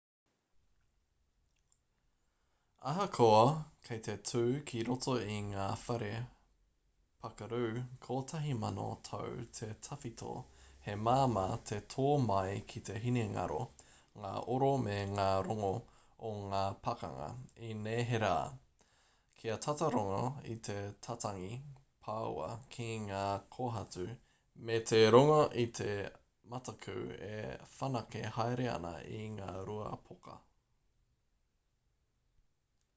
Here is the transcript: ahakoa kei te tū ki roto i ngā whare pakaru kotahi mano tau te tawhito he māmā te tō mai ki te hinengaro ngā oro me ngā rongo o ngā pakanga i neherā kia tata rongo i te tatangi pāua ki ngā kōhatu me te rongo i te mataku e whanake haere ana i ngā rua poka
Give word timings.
ahakoa 2.91 3.41
kei 3.87 3.99
te 4.05 4.13
tū 4.29 4.39
ki 4.69 4.79
roto 4.87 5.11
i 5.33 5.35
ngā 5.49 5.65
whare 5.81 6.07
pakaru 7.25 7.59
kotahi 8.05 8.55
mano 8.63 8.87
tau 9.09 9.35
te 9.57 9.69
tawhito 9.89 10.31
he 10.87 10.95
māmā 11.09 11.43
te 11.71 11.79
tō 11.95 12.07
mai 12.25 12.57
ki 12.73 12.83
te 12.89 12.97
hinengaro 13.05 13.59
ngā 14.23 14.31
oro 14.55 14.71
me 14.87 14.97
ngā 15.13 15.27
rongo 15.51 15.69
o 16.31 16.33
ngā 16.53 16.63
pakanga 16.89 17.29
i 17.71 17.71
neherā 17.85 18.33
kia 19.41 19.59
tata 19.69 19.91
rongo 19.99 20.23
i 20.57 20.59
te 20.69 20.79
tatangi 21.09 21.53
pāua 22.07 22.49
ki 22.77 22.89
ngā 23.09 23.23
kōhatu 23.57 24.09
me 24.71 24.81
te 24.93 25.03
rongo 25.17 25.39
i 25.69 25.71
te 25.81 25.93
mataku 26.55 26.99
e 27.33 27.37
whanake 27.81 28.27
haere 28.39 28.71
ana 28.79 28.99
i 29.23 29.27
ngā 29.41 29.53
rua 29.71 29.97
poka 30.09 30.41